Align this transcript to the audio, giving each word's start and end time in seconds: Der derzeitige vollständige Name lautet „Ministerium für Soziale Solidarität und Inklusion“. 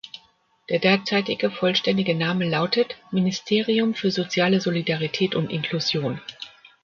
Der 0.69 0.79
derzeitige 0.79 1.51
vollständige 1.51 2.15
Name 2.15 2.49
lautet 2.49 2.95
„Ministerium 3.11 3.93
für 3.93 4.09
Soziale 4.09 4.59
Solidarität 4.59 5.35
und 5.35 5.51
Inklusion“. 5.51 6.19